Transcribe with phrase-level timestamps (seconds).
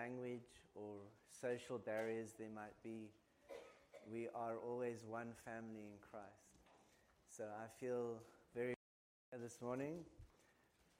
[0.00, 0.94] language or
[1.28, 3.10] social barriers there might be,
[4.10, 6.56] we are always one family in Christ.
[7.28, 8.16] So I feel
[8.54, 8.74] very
[9.42, 10.04] this morning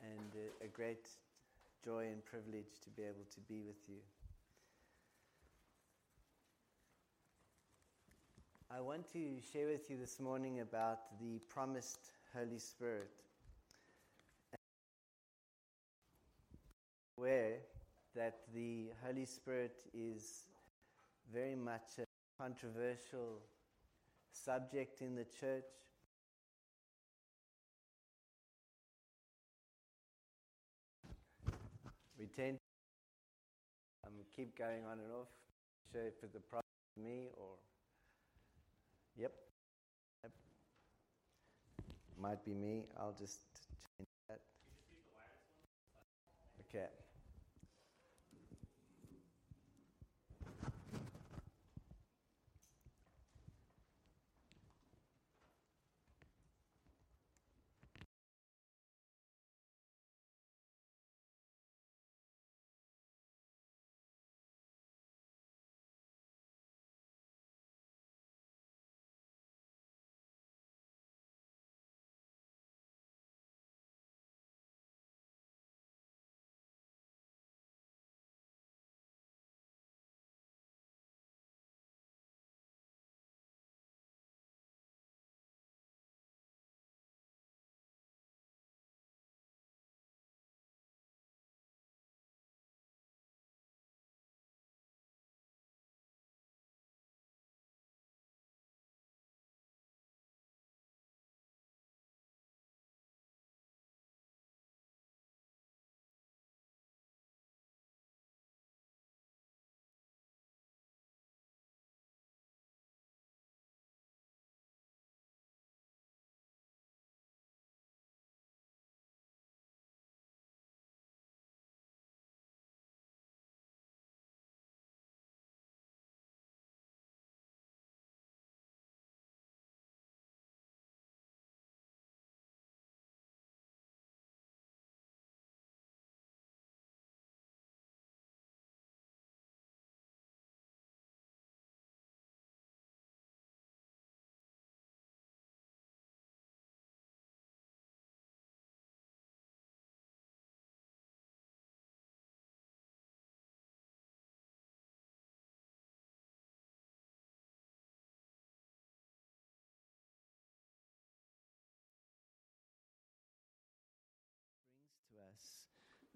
[0.03, 1.09] and a, a great
[1.85, 4.01] joy and privilege to be able to be with you.
[8.71, 13.11] I want to share with you this morning about the promised Holy Spirit.
[17.19, 17.57] Aware
[18.15, 20.45] that the Holy Spirit is
[21.33, 22.05] very much a
[22.43, 23.41] controversial
[24.33, 25.65] subject in the church.
[32.19, 32.59] We tend
[34.03, 35.29] to um, keep going on and off.
[35.93, 36.65] Sure if it's a problem
[36.97, 37.57] with me or
[39.17, 39.33] Yep.
[40.23, 40.33] yep.
[42.21, 42.85] Might be me.
[42.99, 43.41] I'll just
[43.99, 44.41] change that.
[46.69, 47.00] Okay.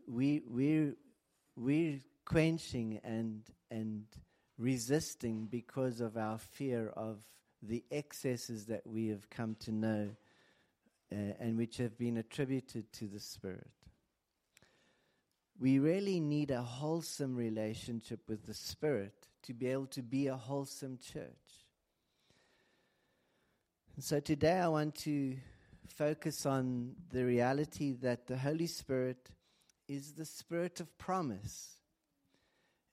[0.07, 0.95] We, we're,
[1.57, 4.05] we're quenching and, and
[4.59, 7.19] resisting because of our fear of
[7.63, 10.11] the excesses that we have come to know
[11.13, 13.71] uh, and which have been attributed to the Spirit.
[15.59, 20.37] We really need a wholesome relationship with the Spirit to be able to be a
[20.37, 21.65] wholesome church.
[23.95, 25.37] And so today I want to
[25.87, 29.31] focus on the reality that the Holy Spirit
[29.89, 31.77] is the Spirit of promise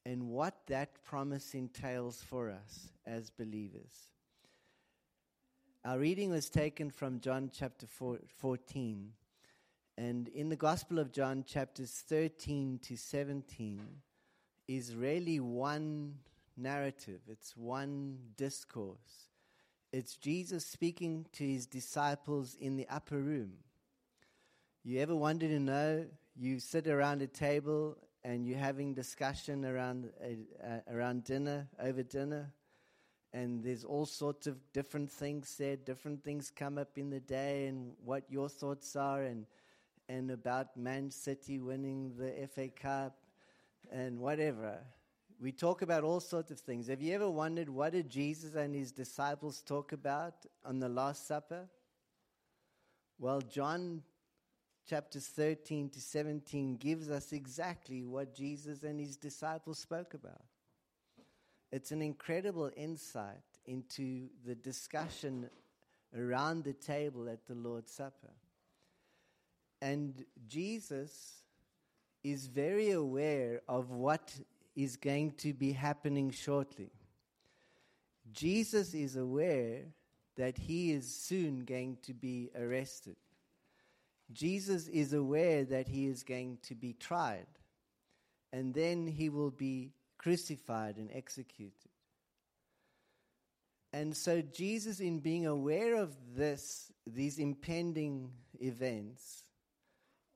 [0.05, 4.11] and what that promise entails for us as believers.
[5.85, 9.11] Our reading was taken from John chapter 14.
[9.97, 13.81] And in the Gospel of John, chapters 13 to 17,
[14.67, 16.15] is really one
[16.57, 19.29] narrative, it's one discourse.
[19.91, 23.53] It's Jesus speaking to his disciples in the upper room.
[24.83, 26.05] You ever wanted to know?
[26.35, 32.53] You sit around a table and you're having discussion around uh, around dinner over dinner,
[33.33, 37.67] and there's all sorts of different things said, different things come up in the day,
[37.67, 39.45] and what your thoughts are, and
[40.07, 43.17] and about Man City winning the FA Cup,
[43.91, 44.79] and whatever.
[45.39, 46.87] We talk about all sorts of things.
[46.87, 51.27] Have you ever wondered what did Jesus and his disciples talk about on the Last
[51.27, 51.67] Supper?
[53.17, 54.03] Well, John
[54.87, 60.41] chapters 13 to 17 gives us exactly what Jesus and his disciples spoke about.
[61.71, 65.49] It's an incredible insight into the discussion
[66.17, 68.33] around the table at the Lord's Supper.
[69.81, 71.43] And Jesus
[72.23, 74.33] is very aware of what
[74.75, 76.91] is going to be happening shortly.
[78.31, 79.85] Jesus is aware
[80.35, 83.15] that he is soon going to be arrested.
[84.33, 87.47] Jesus is aware that he is going to be tried.
[88.53, 91.89] and then he will be crucified and executed.
[93.93, 99.45] And so, Jesus, in being aware of this, these impending events,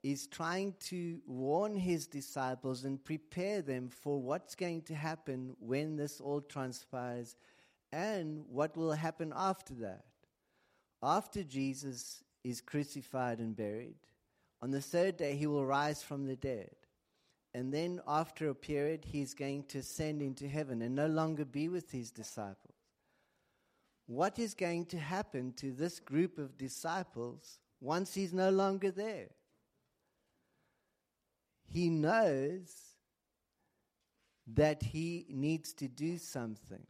[0.04, 5.96] is trying to warn his disciples and prepare them for what's going to happen when
[5.96, 7.36] this all transpires
[7.92, 10.06] and what will happen after that.
[11.02, 13.98] After Jesus is crucified and buried,
[14.62, 16.72] on the third day he will rise from the dead.
[17.54, 21.46] And then, after a period, he is going to ascend into heaven and no longer
[21.46, 22.76] be with his disciples
[24.08, 29.30] what is going to happen to this group of disciples once he's no longer there.
[31.66, 32.72] He knows
[34.54, 36.86] that he needs to do something.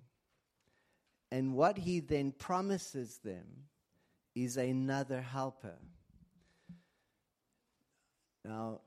[1.32, 3.46] And what he then promises them
[4.36, 5.78] is another helper.
[8.44, 8.82] Now,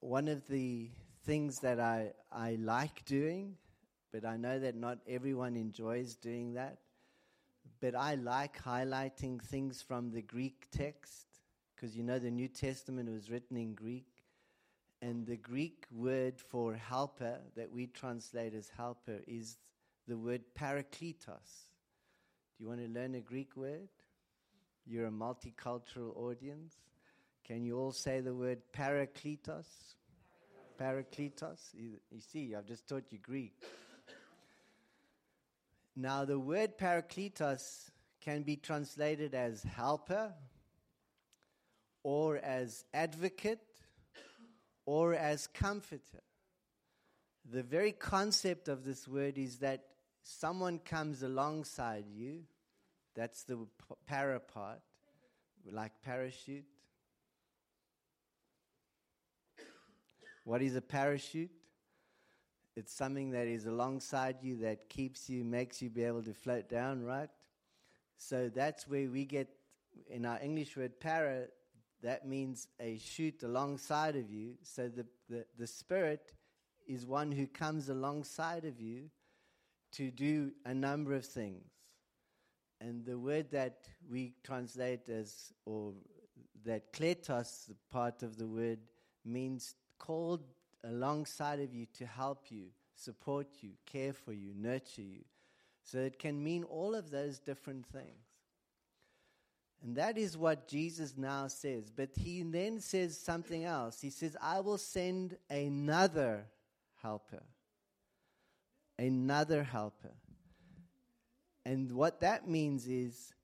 [0.00, 0.88] one of the
[1.24, 3.56] things that I, I like doing
[4.12, 6.78] but I know that not everyone enjoys doing that.
[7.80, 11.26] But I like highlighting things from the Greek text
[11.74, 14.06] because you know the New Testament was written in Greek.
[15.00, 19.58] And the Greek word for helper that we translate as helper is
[20.08, 21.67] the word parakletos.
[22.58, 23.88] Do you want to learn a Greek word?
[24.84, 26.74] You're a multicultural audience.
[27.46, 29.66] Can you all say the word parakletos?
[30.80, 31.60] Parakletos?
[31.72, 33.52] You, you see, I've just taught you Greek.
[35.94, 37.90] Now, the word parakletos
[38.20, 40.32] can be translated as helper,
[42.02, 43.60] or as advocate,
[44.84, 46.22] or as comforter.
[47.48, 49.84] The very concept of this word is that
[50.28, 52.40] someone comes alongside you.
[53.14, 53.66] That's the
[54.06, 54.80] para part,
[55.72, 56.66] like parachute.
[60.44, 61.50] What is a parachute?
[62.76, 66.68] It's something that is alongside you that keeps you, makes you be able to float
[66.68, 67.30] down, right?
[68.18, 69.48] So that's where we get,
[70.08, 71.46] in our English word para,
[72.02, 74.54] that means a chute alongside of you.
[74.62, 76.32] So the, the, the Spirit
[76.86, 79.10] is one who comes alongside of you
[79.92, 81.64] to do a number of things.
[82.80, 85.92] And the word that we translate as, or
[86.64, 88.78] that kletos, part of the word,
[89.24, 90.44] means called
[90.84, 95.24] alongside of you to help you, support you, care for you, nurture you.
[95.82, 98.26] So it can mean all of those different things.
[99.82, 101.90] And that is what Jesus now says.
[101.94, 104.00] But he then says something else.
[104.00, 106.46] He says, I will send another
[107.00, 107.42] helper.
[108.98, 110.14] Another helper.
[111.64, 113.34] And what that means is,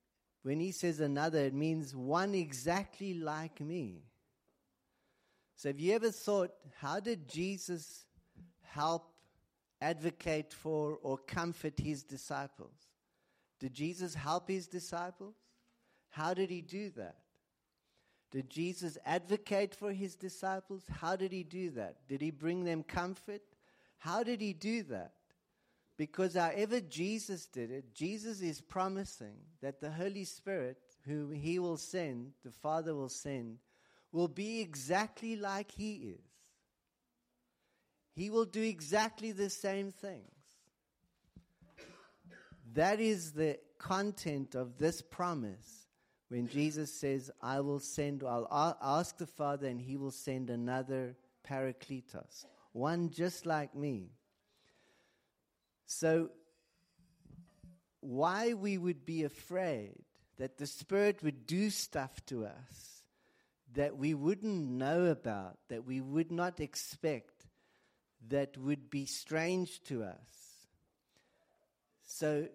[0.42, 4.02] when he says another, it means one exactly like me.
[5.56, 8.06] So, have you ever thought, how did Jesus
[8.62, 9.12] help
[9.80, 12.74] advocate for or comfort his disciples?
[13.60, 15.34] Did Jesus help his disciples?
[16.10, 17.16] How did he do that?
[18.30, 20.82] Did Jesus advocate for his disciples?
[20.90, 21.98] How did he do that?
[22.08, 23.42] Did he bring them comfort?
[23.98, 25.12] How did he do that?
[25.96, 31.76] Because however Jesus did it, Jesus is promising that the Holy Spirit, whom he will
[31.76, 33.58] send, the Father will send,
[34.14, 36.30] will be exactly like He is.
[38.14, 40.30] He will do exactly the same things.
[42.72, 45.86] That is the content of this promise
[46.28, 51.16] when Jesus says, I will send, I'll ask the Father, and He will send another
[51.48, 54.10] Parakletos, one just like me.
[55.86, 56.30] So,
[58.00, 60.04] why we would be afraid
[60.36, 62.94] that the Spirit would do stuff to us
[63.74, 67.46] that we wouldn't know about, that we would not expect,
[68.28, 70.66] that would be strange to us.
[72.06, 72.46] So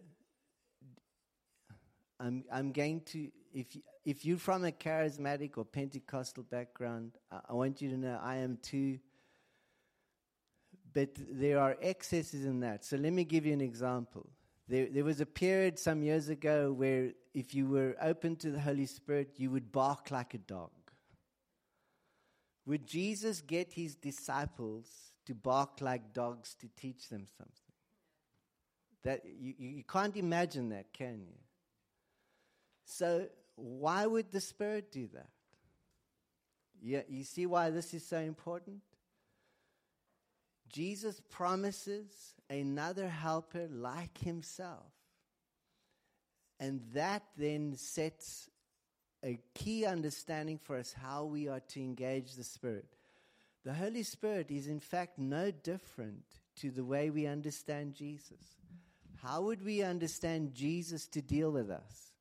[2.19, 3.67] I'm, I'm going to, if,
[4.05, 8.37] if you're from a charismatic or Pentecostal background, I, I want you to know I
[8.37, 8.99] am too.
[10.93, 12.83] But there are excesses in that.
[12.83, 14.29] So let me give you an example.
[14.67, 18.59] There, there was a period some years ago where if you were open to the
[18.59, 20.71] Holy Spirit, you would bark like a dog.
[22.65, 24.87] Would Jesus get his disciples
[25.25, 27.53] to bark like dogs to teach them something?
[29.03, 31.37] That you, you can't imagine that, can you?
[32.85, 35.29] So why would the Spirit do that?
[36.81, 38.81] Yeah, you see why this is so important?
[40.69, 44.85] Jesus promises another helper like himself.
[46.59, 48.49] And that then sets
[49.23, 52.85] a key understanding for us how we are to engage the Spirit.
[53.65, 56.23] The Holy Spirit is, in fact, no different
[56.57, 58.57] to the way we understand Jesus.
[59.21, 62.13] How would we understand Jesus to deal with us?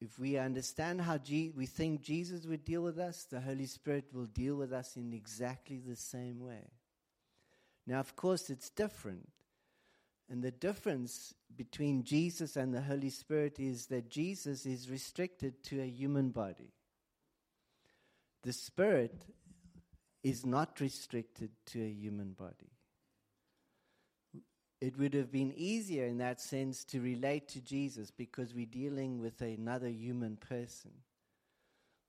[0.00, 4.04] If we understand how G- we think Jesus would deal with us, the Holy Spirit
[4.12, 6.70] will deal with us in exactly the same way.
[7.88, 9.30] Now, of course, it's different.
[10.30, 15.80] And the difference between Jesus and the Holy Spirit is that Jesus is restricted to
[15.80, 16.74] a human body.
[18.42, 19.24] The Spirit
[20.22, 22.72] is not restricted to a human body.
[24.82, 29.18] It would have been easier in that sense to relate to Jesus because we're dealing
[29.18, 30.90] with another human person.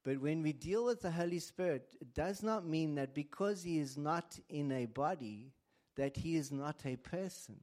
[0.03, 3.79] But when we deal with the Holy Spirit, it does not mean that because he
[3.79, 5.53] is not in a body,
[5.99, 7.57] that he is not a person.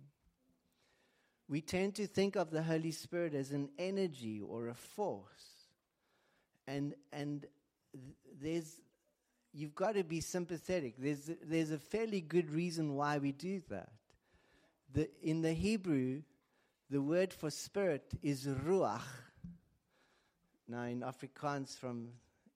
[1.48, 5.64] We tend to think of the Holy Spirit as an energy or a force.
[6.66, 7.46] And, and
[8.38, 8.82] there's,
[9.54, 10.96] you've got to be sympathetic.
[10.98, 13.88] There's, there's a fairly good reason why we do that.
[14.92, 16.20] The, in the Hebrew,
[16.90, 19.00] the word for spirit is ruach.
[20.68, 22.08] Now, in Afrikaans, from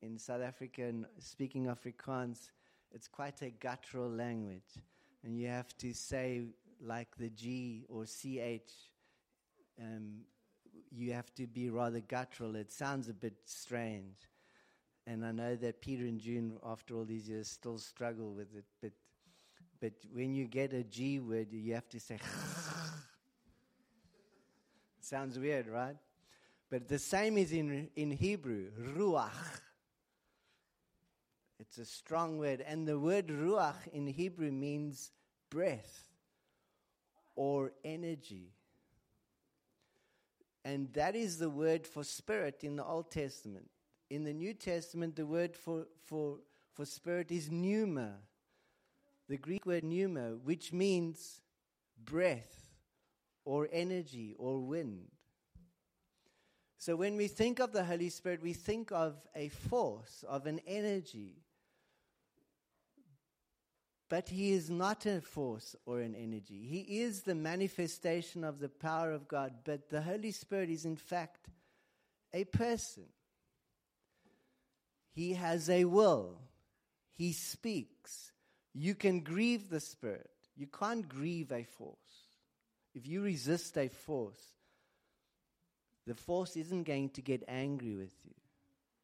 [0.02, 2.50] in South Africa, and speaking Afrikaans,
[2.92, 4.82] it's quite a guttural language,
[5.24, 6.42] and you have to say
[6.80, 8.70] like the G or CH.
[9.80, 10.22] Um,
[10.90, 12.56] you have to be rather guttural.
[12.56, 14.16] It sounds a bit strange.
[15.06, 18.64] And I know that Peter and June, after all these years, still struggle with it.
[18.80, 18.92] But,
[19.80, 22.18] but when you get a G word, you have to say.
[25.00, 25.96] Sounds weird, right?
[26.70, 29.30] But the same is in, in Hebrew, ruach.
[31.70, 32.64] It's a strong word.
[32.66, 35.12] And the word ruach in Hebrew means
[35.50, 36.08] breath
[37.36, 38.48] or energy.
[40.64, 43.70] And that is the word for spirit in the Old Testament.
[44.10, 46.38] In the New Testament, the word for, for,
[46.72, 48.16] for spirit is pneuma,
[49.28, 51.40] the Greek word pneuma, which means
[52.04, 52.66] breath
[53.44, 55.06] or energy or wind.
[56.78, 60.60] So when we think of the Holy Spirit, we think of a force, of an
[60.66, 61.36] energy.
[64.10, 66.66] But he is not a force or an energy.
[66.68, 69.54] He is the manifestation of the power of God.
[69.64, 71.48] But the Holy Spirit is, in fact,
[72.34, 73.04] a person.
[75.12, 76.40] He has a will.
[77.12, 78.32] He speaks.
[78.74, 80.30] You can grieve the Spirit.
[80.56, 81.96] You can't grieve a force.
[82.94, 84.42] If you resist a force,
[86.08, 88.34] the force isn't going to get angry with you.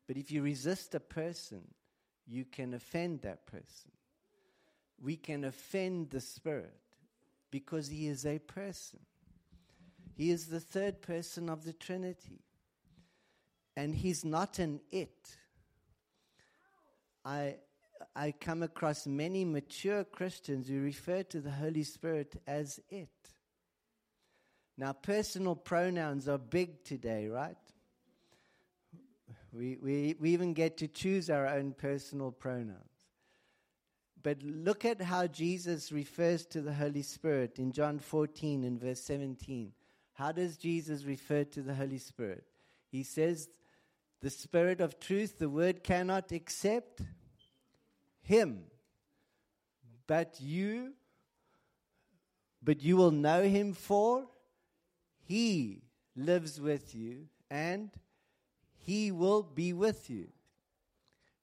[0.09, 1.63] But if you resist a person,
[2.27, 3.93] you can offend that person.
[5.01, 6.81] We can offend the Spirit
[7.51, 9.01] because He is a person.
[10.15, 12.41] He is the third person of the Trinity.
[13.77, 15.37] And He's not an it.
[17.25, 17.57] I,
[18.15, 23.09] I come across many mature Christians who refer to the Holy Spirit as it.
[24.79, 27.57] Now, personal pronouns are big today, right?
[29.53, 32.96] We, we, we even get to choose our own personal pronouns.
[34.23, 39.01] But look at how Jesus refers to the Holy Spirit in John 14 and verse
[39.03, 39.73] 17.
[40.15, 42.45] How does Jesus refer to the Holy Spirit?
[42.91, 43.49] He says,
[44.21, 47.03] The Spirit of truth, the word cannot accept
[48.23, 48.65] him.
[50.07, 50.95] But you,
[52.63, 54.27] but you will know him for
[55.27, 55.83] he
[56.17, 57.91] lives with you and
[58.79, 60.29] he will be with you.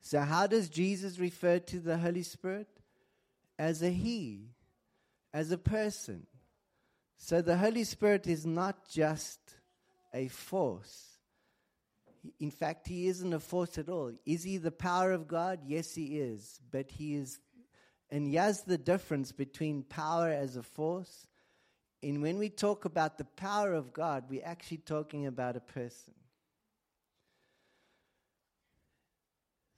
[0.04, 2.68] So, how does Jesus refer to the Holy Spirit?
[3.58, 4.50] As a He,
[5.34, 6.28] as a person.
[7.18, 9.40] So, the Holy Spirit is not just
[10.14, 11.18] a force.
[12.40, 14.12] In fact, He isn't a force at all.
[14.26, 15.62] Is He the power of God?
[15.66, 16.60] Yes, He is.
[16.70, 17.40] But He is,
[18.12, 21.28] and here's the difference between power as a force
[22.04, 26.14] and when we talk about the power of God, we're actually talking about a person.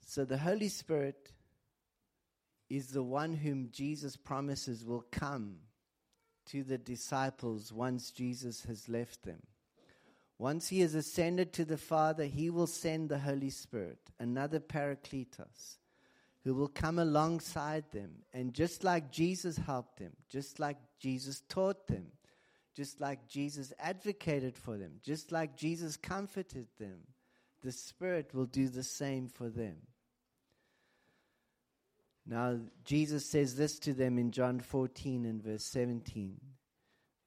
[0.08, 1.32] So the Holy Spirit
[2.70, 5.56] is the one whom Jesus promises will come
[6.46, 9.42] to the disciples once Jesus has left them.
[10.38, 15.78] Once he has ascended to the Father, he will send the Holy Spirit, another Paracletos,
[16.44, 18.22] who will come alongside them.
[18.32, 22.06] And just like Jesus helped them, just like Jesus taught them,
[22.76, 27.00] just like Jesus advocated for them, just like Jesus comforted them,
[27.62, 29.78] the Spirit will do the same for them.
[32.26, 36.40] Now, Jesus says this to them in John 14 and verse 17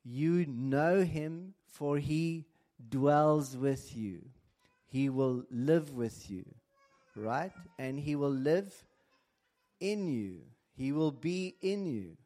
[0.04, 2.46] You know him, for he
[2.90, 4.22] dwells with you,
[4.88, 6.46] he will live with you,
[7.16, 7.52] right?
[7.78, 8.74] And he will live
[9.80, 10.42] in you.
[10.74, 12.18] He will be in you.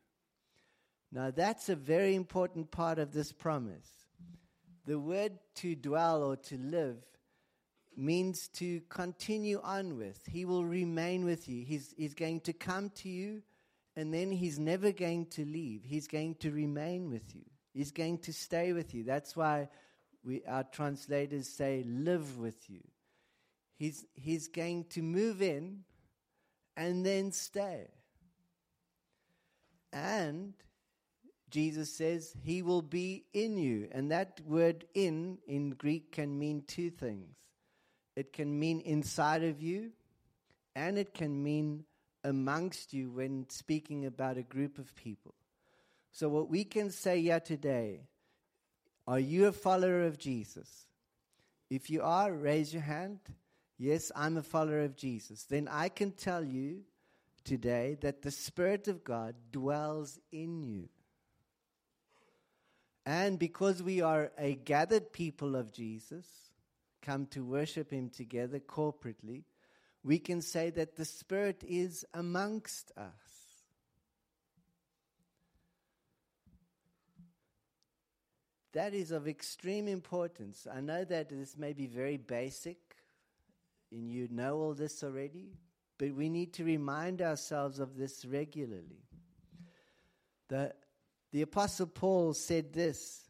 [1.12, 3.90] Now, that's a very important part of this promise.
[4.86, 6.98] The word to dwell or to live
[7.98, 10.20] means to continue on with.
[10.28, 11.64] He will remain with you.
[11.64, 13.42] He's, he's going to come to you,
[13.96, 15.84] and then he's never going to leave.
[15.84, 17.44] He's going to remain with you.
[17.74, 19.04] He's going to stay with you.
[19.04, 19.70] That's why
[20.24, 22.82] we, our translators say, live with you.
[23.78, 25.84] He's, he's going to move in
[26.78, 27.88] and then stay.
[29.92, 30.54] And
[31.50, 33.88] Jesus says he will be in you.
[33.92, 37.43] And that word in in Greek can mean two things
[38.16, 39.92] it can mean inside of you,
[40.76, 41.86] and it can mean
[42.24, 45.34] amongst you when speaking about a group of people.
[46.12, 48.02] So, what we can say here today
[49.08, 50.86] are you a follower of Jesus?
[51.70, 53.20] If you are, raise your hand.
[53.78, 55.44] Yes, I'm a follower of Jesus.
[55.44, 56.84] Then I can tell you
[57.44, 60.88] today that the Spirit of God dwells in you.
[63.06, 66.26] And because we are a gathered people of Jesus,
[67.04, 69.44] come to worship Him together corporately,
[70.04, 73.14] we can say that the Spirit is amongst us.
[78.74, 80.66] That is of extreme importance.
[80.72, 82.80] I know that this may be very basic,
[83.92, 85.52] and you know all this already,
[86.00, 89.04] but we need to remind ourselves of this regularly.
[90.50, 90.74] The
[91.32, 93.24] the Apostle Paul said this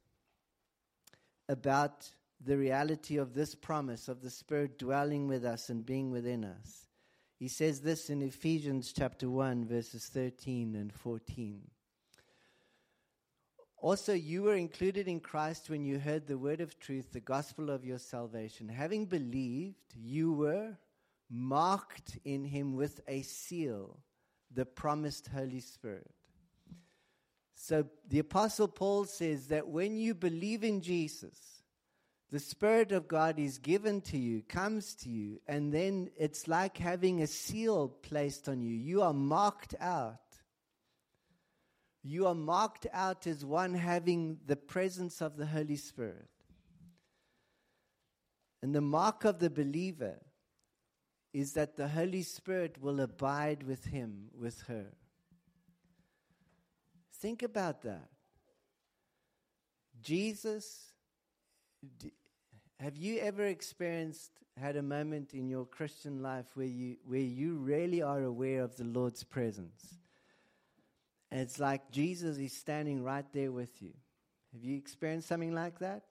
[1.48, 2.10] about
[2.46, 6.88] the reality of this promise of the Spirit dwelling with us and being within us.
[7.38, 11.62] He says this in Ephesians chapter 1, verses 13 and 14.
[13.78, 17.70] Also, you were included in Christ when you heard the word of truth, the gospel
[17.70, 18.70] of your salvation.
[18.70, 20.78] Having believed, you were
[21.30, 24.00] marked in him with a seal,
[24.54, 26.12] the promised Holy Spirit.
[27.56, 31.53] So the Apostle Paul says that when you believe in Jesus,
[32.34, 36.78] the Spirit of God is given to you, comes to you, and then it's like
[36.78, 38.74] having a seal placed on you.
[38.74, 40.18] You are marked out.
[42.02, 46.28] You are marked out as one having the presence of the Holy Spirit.
[48.64, 50.20] And the mark of the believer
[51.34, 54.88] is that the Holy Spirit will abide with him, with her.
[57.20, 58.10] Think about that.
[60.02, 60.94] Jesus,
[62.84, 67.56] have you ever experienced, had a moment in your Christian life where you, where you
[67.56, 69.96] really are aware of the Lord's presence?
[71.32, 73.94] And it's like Jesus is standing right there with you.
[74.52, 76.04] Have you experienced something like that?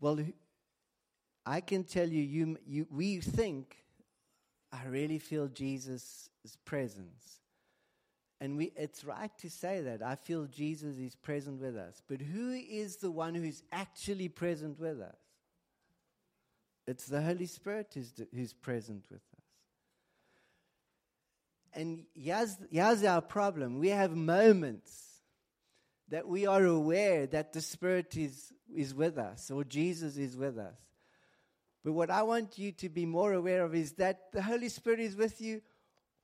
[0.00, 0.18] Well,
[1.44, 3.84] I can tell you, you, you we think,
[4.72, 6.30] I really feel Jesus'
[6.64, 7.41] presence.
[8.42, 10.02] And we, it's right to say that.
[10.02, 12.02] I feel Jesus is present with us.
[12.08, 15.14] But who is the one who's actually present with us?
[16.88, 19.44] It's the Holy Spirit who's, who's present with us.
[21.72, 24.92] And here's, here's our problem we have moments
[26.08, 30.58] that we are aware that the Spirit is, is with us or Jesus is with
[30.58, 30.74] us.
[31.84, 34.98] But what I want you to be more aware of is that the Holy Spirit
[34.98, 35.62] is with you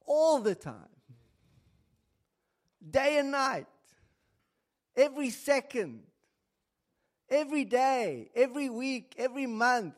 [0.04, 0.97] all the time
[2.86, 3.66] day and night,
[4.96, 6.02] every second,
[7.28, 9.94] every day, every week, every month.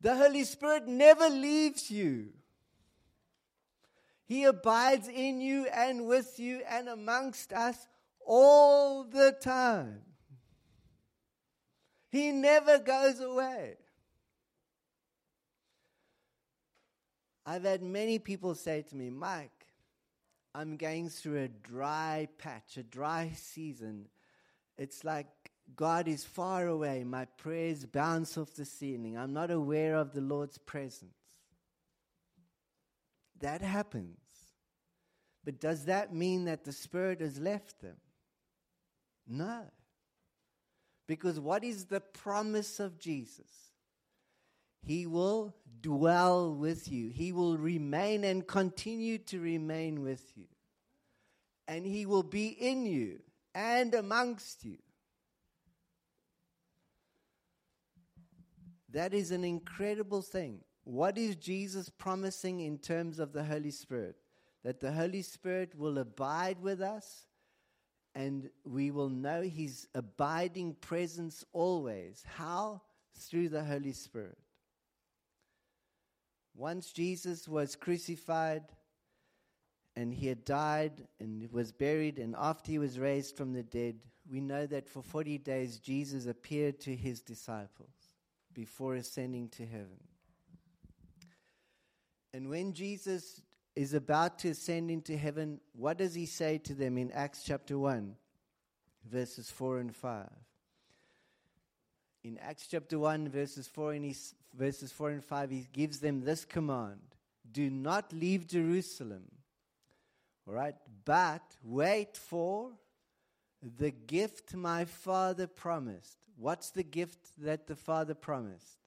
[0.00, 2.28] The Holy Spirit never leaves you.
[4.26, 7.86] He abides in you and with you and amongst us
[8.26, 10.00] all the time.
[12.10, 13.76] He never goes away.
[17.46, 19.50] I've had many people say to me, Mike,
[20.54, 24.06] I'm going through a dry patch, a dry season.
[24.78, 25.26] It's like
[25.76, 27.02] God is far away.
[27.04, 29.18] My prayers bounce off the ceiling.
[29.18, 31.12] I'm not aware of the Lord's presence.
[33.40, 34.18] That happens.
[35.44, 37.96] But does that mean that the Spirit has left them?
[39.26, 39.62] No.
[41.06, 43.50] Because what is the promise of Jesus?
[44.82, 45.54] He will
[45.84, 47.10] dwell with you.
[47.10, 50.46] He will remain and continue to remain with you.
[51.68, 53.20] And He will be in you
[53.54, 54.78] and amongst you.
[58.88, 60.60] That is an incredible thing.
[60.84, 64.16] What is Jesus promising in terms of the Holy Spirit?
[64.62, 67.26] That the Holy Spirit will abide with us
[68.14, 72.24] and we will know His abiding presence always.
[72.36, 72.80] How?
[73.16, 74.38] Through the Holy Spirit.
[76.56, 78.62] Once Jesus was crucified
[79.96, 83.96] and he had died and was buried, and after he was raised from the dead,
[84.30, 87.94] we know that for 40 days Jesus appeared to his disciples
[88.52, 90.00] before ascending to heaven.
[92.32, 93.42] And when Jesus
[93.76, 97.78] is about to ascend into heaven, what does he say to them in Acts chapter
[97.78, 98.14] 1,
[99.08, 100.28] verses 4 and 5?
[102.24, 104.16] In Acts chapter 1, verses 4 and, he,
[104.56, 107.00] verses 4 and 5, he gives them this command
[107.52, 109.30] Do not leave Jerusalem,
[110.48, 112.72] all right, but wait for
[113.78, 116.16] the gift my Father promised.
[116.36, 118.78] What's the gift that the Father promised?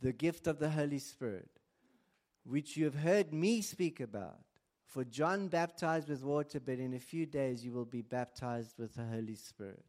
[0.00, 1.48] The gift of the Holy Spirit
[2.44, 4.40] which you have heard me speak about.
[4.86, 8.94] For John baptized with water, but in a few days you will be baptized with
[8.94, 9.84] the Holy Spirit.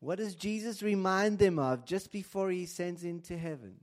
[0.00, 3.76] What does Jesus remind them of just before he sends into heaven?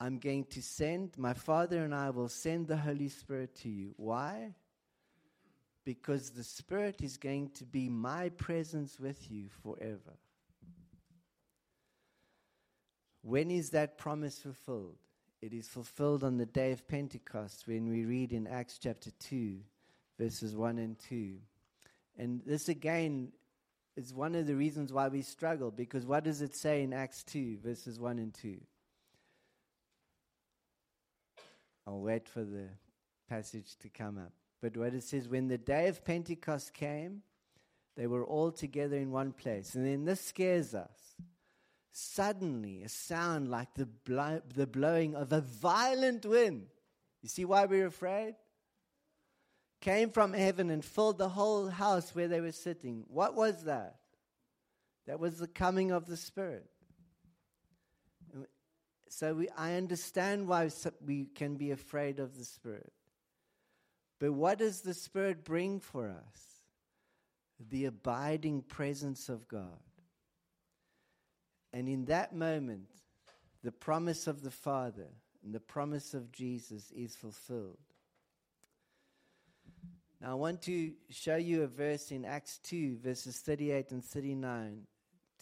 [0.00, 3.94] I'm going to send, my Father and I will send the Holy Spirit to you.
[3.96, 4.54] Why?
[5.84, 10.16] Because the Spirit is going to be my presence with you forever.
[13.22, 14.98] When is that promise fulfilled?
[15.40, 19.58] it is fulfilled on the day of Pentecost when we read in Acts chapter 2,
[20.18, 21.34] verses 1 and 2.
[22.18, 23.32] And this again
[23.98, 27.24] is one of the reasons why we struggle, because what does it say in Acts
[27.24, 28.56] 2, verses 1 and 2?
[31.86, 32.68] I'll wait for the
[33.28, 34.32] passage to come up.
[34.62, 37.22] But what it says, when the day of Pentecost came,
[37.96, 39.74] they were all together in one place.
[39.74, 41.16] And then this scares us
[41.90, 46.66] suddenly a sound like the, blow, the blowing of a violent wind.
[47.22, 48.36] You see why we're afraid?
[49.80, 53.04] Came from heaven and filled the whole house where they were sitting.
[53.08, 53.96] What was that?
[55.06, 56.68] That was the coming of the Spirit.
[59.08, 60.68] So we, I understand why
[61.04, 62.92] we can be afraid of the Spirit.
[64.18, 66.40] But what does the Spirit bring for us?
[67.70, 69.80] The abiding presence of God.
[71.72, 72.88] And in that moment,
[73.62, 75.08] the promise of the Father
[75.44, 77.78] and the promise of Jesus is fulfilled.
[80.20, 84.82] Now, I want to show you a verse in Acts 2, verses 38 and 39,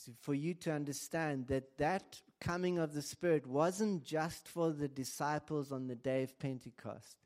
[0.04, 4.88] to, for you to understand that that coming of the Spirit wasn't just for the
[4.88, 7.16] disciples on the day of Pentecost,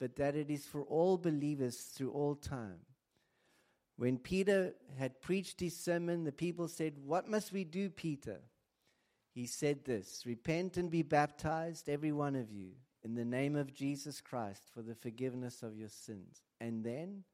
[0.00, 2.80] but that it is for all believers through all time.
[3.96, 8.40] When Peter had preached his sermon, the people said, What must we do, Peter?
[9.34, 12.72] He said this Repent and be baptized, every one of you,
[13.04, 16.42] in the name of Jesus Christ for the forgiveness of your sins.
[16.60, 17.24] And then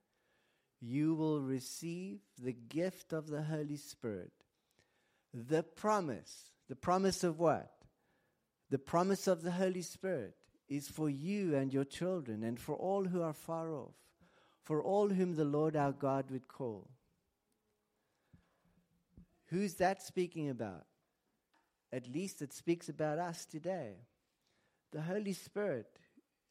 [0.80, 4.32] you will receive the gift of the Holy Spirit.
[5.32, 7.70] The promise, the promise of what?
[8.70, 10.34] The promise of the Holy Spirit
[10.68, 13.94] is for you and your children and for all who are far off
[14.70, 16.88] for all whom the Lord our God would call.
[19.46, 20.86] Who's that speaking about?
[21.92, 23.94] At least it speaks about us today.
[24.92, 25.86] The Holy Spirit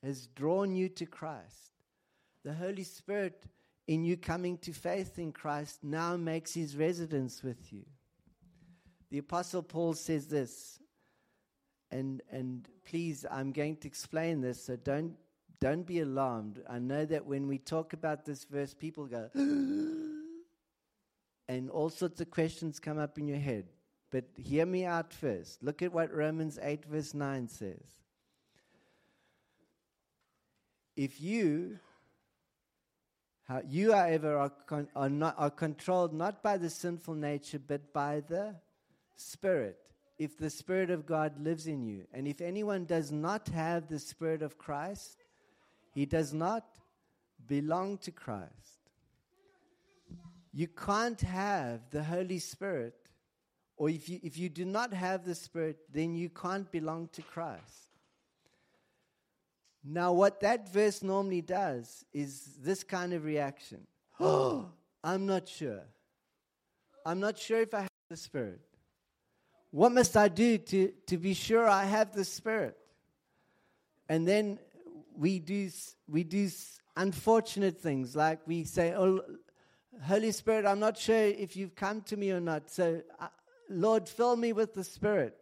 [0.04, 1.74] has drawn you to Christ.
[2.44, 3.46] The Holy Spirit,
[3.88, 7.84] in you coming to faith in Christ, now makes his residence with you.
[9.12, 10.80] The Apostle Paul says this,
[11.92, 15.16] and, and please, I'm going to explain this, so don't
[15.60, 16.62] don't be alarmed.
[16.70, 19.30] I know that when we talk about this verse, people go,
[21.50, 23.66] and all sorts of questions come up in your head.
[24.12, 25.62] But hear me out first.
[25.62, 27.84] Look at what Romans 8, verse 9 says.
[31.00, 31.80] If you,
[33.70, 38.22] you, however, are, con- are, not, are controlled not by the sinful nature, but by
[38.28, 38.56] the
[39.16, 39.80] Spirit,
[40.18, 43.98] if the Spirit of God lives in you, and if anyone does not have the
[43.98, 45.24] Spirit of Christ,
[45.94, 46.66] he does not
[47.48, 48.82] belong to Christ.
[50.52, 52.96] You can't have the Holy Spirit,
[53.78, 57.22] or if you, if you do not have the Spirit, then you can't belong to
[57.22, 57.89] Christ.
[59.84, 63.88] Now, what that verse normally does is this kind of reaction
[64.20, 64.68] Oh,
[65.04, 65.82] I'm not sure.
[67.06, 68.60] I'm not sure if I have the Spirit.
[69.72, 72.76] What must I do to, to be sure I have the Spirit?
[74.10, 74.60] And then
[75.16, 75.70] we do,
[76.08, 76.50] we do
[76.98, 79.22] unfortunate things like we say, Oh,
[80.04, 82.70] Holy Spirit, I'm not sure if you've come to me or not.
[82.70, 83.28] So, uh,
[83.70, 85.36] Lord, fill me with the Spirit.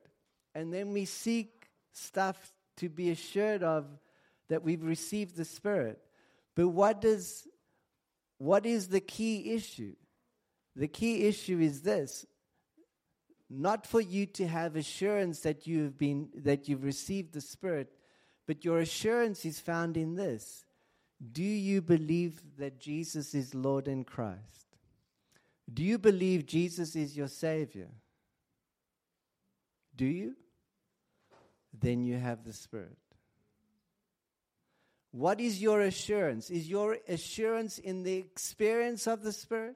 [0.54, 3.86] And then we seek stuff to be assured of
[4.49, 5.99] that we've received the Spirit.
[6.55, 7.47] But what does
[8.38, 9.95] what is the key issue?
[10.75, 12.25] The key issue is this
[13.49, 17.91] not for you to have assurance that you've been that you've received the Spirit,
[18.45, 20.65] but your assurance is found in this.
[21.31, 24.67] Do you believe that Jesus is Lord and Christ?
[25.73, 27.89] Do you believe Jesus is your Savior?
[29.95, 30.36] Do you?
[31.77, 32.97] Then you have the Spirit.
[35.12, 36.50] What is your assurance?
[36.50, 39.76] Is your assurance in the experience of the Spirit?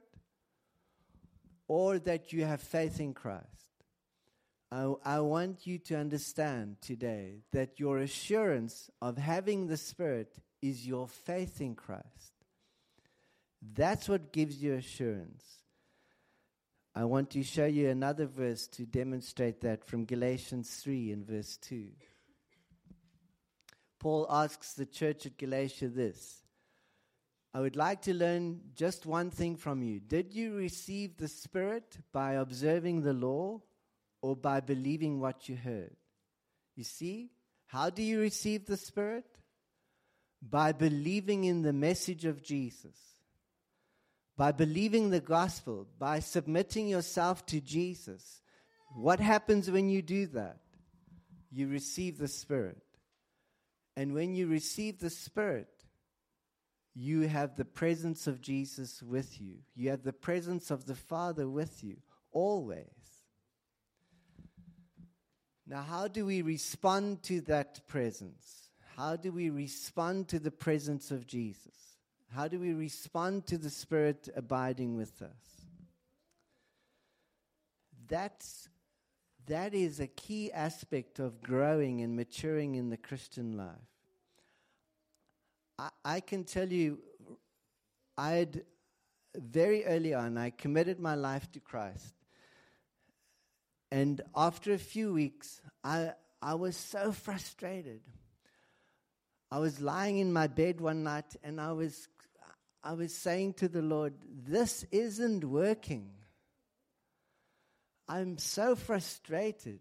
[1.68, 3.46] Or that you have faith in Christ?
[4.70, 10.86] I, I want you to understand today that your assurance of having the Spirit is
[10.86, 12.32] your faith in Christ.
[13.74, 15.44] That's what gives you assurance.
[16.94, 21.56] I want to show you another verse to demonstrate that from Galatians 3 and verse
[21.58, 21.88] 2.
[24.02, 26.42] Paul asks the church at Galatia this
[27.54, 30.00] I would like to learn just one thing from you.
[30.00, 33.60] Did you receive the Spirit by observing the law
[34.20, 35.94] or by believing what you heard?
[36.74, 37.30] You see,
[37.66, 39.26] how do you receive the Spirit?
[40.42, 42.96] By believing in the message of Jesus,
[44.36, 48.42] by believing the gospel, by submitting yourself to Jesus.
[48.96, 50.58] What happens when you do that?
[51.52, 52.82] You receive the Spirit.
[53.96, 55.68] And when you receive the Spirit,
[56.94, 59.56] you have the presence of Jesus with you.
[59.74, 61.96] You have the presence of the Father with you,
[62.32, 62.86] always.
[65.66, 68.70] Now, how do we respond to that presence?
[68.96, 71.96] How do we respond to the presence of Jesus?
[72.34, 75.66] How do we respond to the Spirit abiding with us?
[78.08, 78.68] That's
[79.46, 83.68] that is a key aspect of growing and maturing in the Christian life.
[85.78, 87.00] I, I can tell you,
[88.16, 88.62] I had
[89.34, 92.14] very early on, I committed my life to Christ.
[93.90, 98.00] And after a few weeks, I, I was so frustrated.
[99.50, 102.08] I was lying in my bed one night and I was,
[102.82, 104.14] I was saying to the Lord,
[104.46, 106.10] This isn't working.
[108.12, 109.80] I'm so frustrated.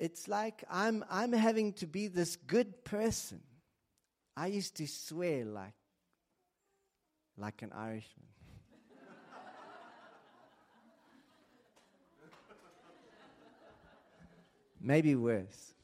[0.00, 3.42] It's like I'm, I'm having to be this good person.
[4.36, 5.76] I used to swear like,
[7.36, 8.26] like an Irishman.
[14.80, 15.74] Maybe worse.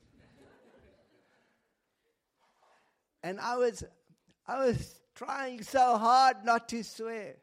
[3.22, 3.84] And I was,
[4.44, 7.36] I was trying so hard not to swear.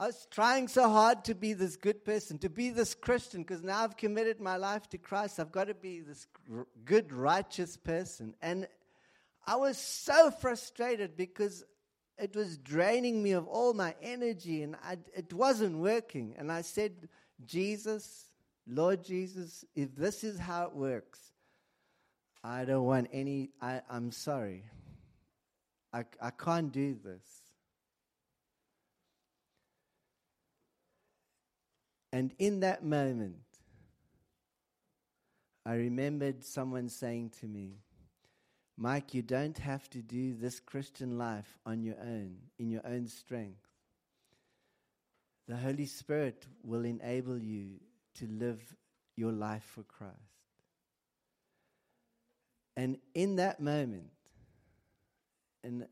[0.00, 3.62] I was trying so hard to be this good person, to be this Christian, because
[3.62, 5.38] now I've committed my life to Christ.
[5.38, 6.26] I've got to be this
[6.86, 8.34] good, righteous person.
[8.40, 8.66] And
[9.46, 11.64] I was so frustrated because
[12.16, 16.34] it was draining me of all my energy and I, it wasn't working.
[16.38, 17.10] And I said,
[17.44, 18.24] Jesus,
[18.66, 21.20] Lord Jesus, if this is how it works,
[22.42, 24.64] I don't want any, I, I'm sorry.
[25.92, 27.39] I, I can't do this.
[32.12, 33.36] And in that moment,
[35.64, 37.76] I remembered someone saying to me,
[38.76, 43.06] Mike, you don't have to do this Christian life on your own, in your own
[43.06, 43.68] strength.
[45.46, 47.72] The Holy Spirit will enable you
[48.14, 48.60] to live
[49.16, 50.16] your life for Christ.
[52.76, 54.10] And in that moment,
[55.62, 55.86] and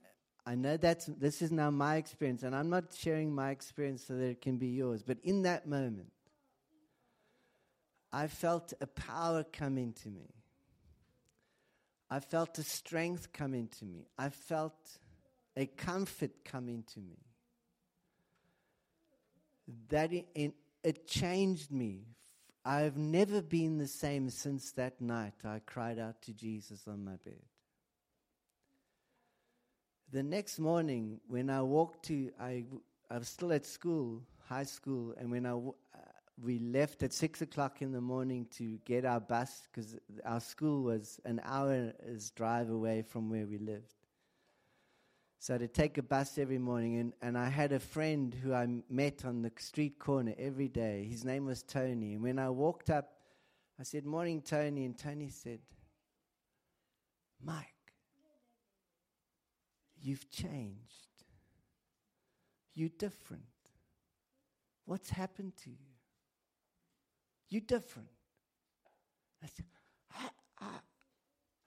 [0.48, 4.14] I know that's this is now my experience, and I'm not sharing my experience so
[4.14, 6.10] that it can be yours, but in that moment,
[8.10, 10.30] I felt a power come into me.
[12.08, 14.06] I felt a strength come into me.
[14.16, 14.98] I felt
[15.54, 17.18] a comfort come into me.
[19.90, 22.06] That it, it changed me.
[22.64, 27.16] I've never been the same since that night I cried out to Jesus on my
[27.22, 27.42] bed
[30.12, 32.64] the next morning, when I walked to, I,
[33.10, 35.60] I was still at school, high school, and when I, uh,
[36.42, 40.82] we left at 6 o'clock in the morning to get our bus, because our school
[40.82, 43.94] was an hour's drive away from where we lived.
[45.40, 48.66] So to take a bus every morning, and, and I had a friend who I
[48.90, 51.06] met on the street corner every day.
[51.08, 52.14] His name was Tony.
[52.14, 53.12] And when I walked up,
[53.78, 54.84] I said, Morning, Tony.
[54.84, 55.60] And Tony said,
[57.40, 57.77] Mike,
[60.00, 61.08] You've changed.
[62.74, 63.42] You're different.
[64.84, 65.76] What's happened to you?
[67.48, 68.08] You're different.
[69.42, 69.66] I said,
[70.14, 70.30] ah,
[70.60, 70.80] ah.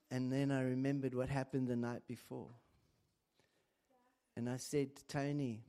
[0.10, 2.50] And then I remembered what happened the night before.
[4.36, 5.64] And I said, Tony,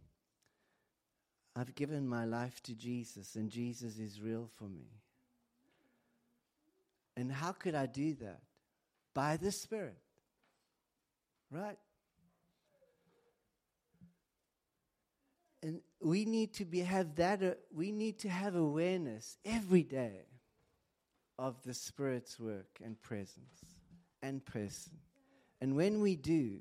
[1.55, 4.89] I've given my life to Jesus and Jesus is real for me.
[7.17, 8.41] And how could I do that?
[9.15, 9.99] By the Spirit.
[11.51, 11.77] Right?
[15.63, 20.27] And we need to be have that uh, we need to have awareness every day
[21.39, 23.65] of the Spirit's work and presence
[24.23, 24.95] and person.
[25.61, 26.59] And when we do,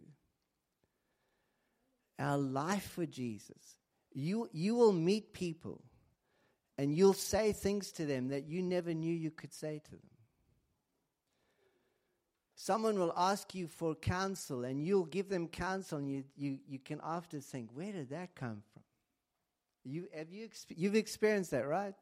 [2.19, 3.77] our life for Jesus,
[4.13, 5.81] you, you will meet people
[6.77, 9.99] and you'll say things to them that you never knew you could say to them.
[12.55, 16.77] Someone will ask you for counsel and you'll give them counsel and you, you, you
[16.77, 18.80] can after think, where did that come from?
[19.83, 21.95] You, have you, you've experienced that, right?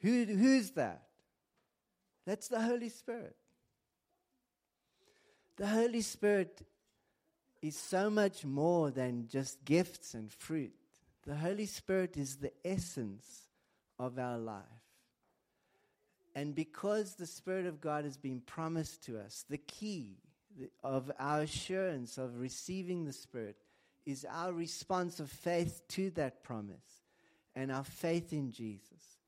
[0.00, 1.02] Who, who's that?
[2.26, 3.36] That's the Holy Spirit.
[5.56, 6.62] The Holy Spirit
[7.62, 10.74] is so much more than just gifts and fruit.
[11.26, 13.48] The Holy Spirit is the essence
[13.98, 14.62] of our life.
[16.34, 20.18] And because the Spirit of God has been promised to us, the key
[20.84, 23.56] of our assurance of receiving the Spirit
[24.06, 27.02] is our response of faith to that promise
[27.54, 29.18] and our faith in Jesus.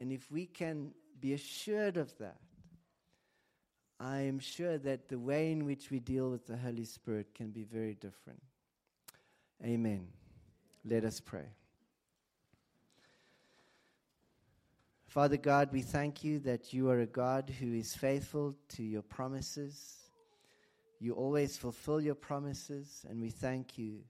[0.00, 2.38] And if we can be assured of that,
[4.00, 7.50] I am sure that the way in which we deal with the Holy Spirit can
[7.50, 8.40] be very different.
[9.64, 10.06] Amen.
[10.84, 11.48] Let us pray.
[15.08, 19.02] Father God, we thank you that you are a God who is faithful to your
[19.02, 19.96] promises.
[21.00, 24.00] You always fulfill your promises, and we thank you,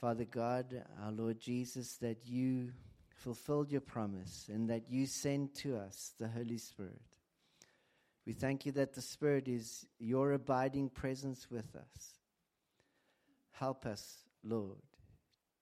[0.00, 2.72] Father God, our Lord Jesus, that you
[3.14, 7.00] fulfilled your promise and that you sent to us the Holy Spirit.
[8.26, 12.18] We thank you that the Spirit is your abiding presence with us.
[13.52, 14.82] Help us, Lord,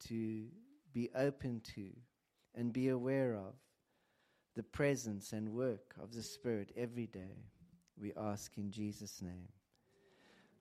[0.08, 0.46] to
[0.92, 1.90] be open to
[2.54, 3.54] and be aware of
[4.54, 7.44] the presence and work of the Spirit every day.
[8.00, 9.48] We ask in Jesus' name.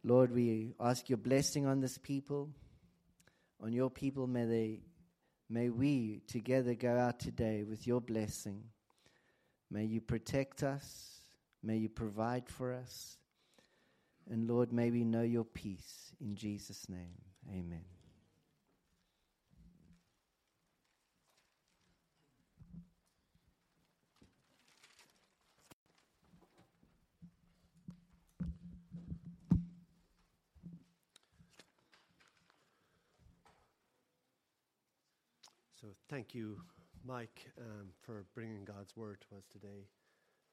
[0.03, 2.49] Lord, we ask your blessing on this people,
[3.61, 4.27] on your people.
[4.27, 4.79] May they,
[5.49, 8.63] may we together go out today with your blessing.
[9.69, 11.19] May you protect us.
[11.63, 13.17] May you provide for us.
[14.29, 16.13] And Lord, may we know your peace.
[16.19, 17.15] In Jesus' name,
[17.49, 17.83] amen.
[35.81, 36.59] So, thank you,
[37.05, 39.87] Mike, um, for bringing God's word to us today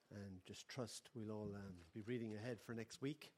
[0.09, 3.33] and just trust we'll all um, be reading ahead for next week.